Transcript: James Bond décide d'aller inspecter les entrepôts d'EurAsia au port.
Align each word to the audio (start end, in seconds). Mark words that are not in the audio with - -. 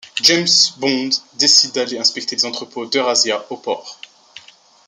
James 0.23 0.49
Bond 0.79 1.11
décide 1.37 1.73
d'aller 1.75 1.99
inspecter 1.99 2.35
les 2.35 2.45
entrepôts 2.47 2.87
d'EurAsia 2.87 3.45
au 3.51 3.57
port. 3.57 3.99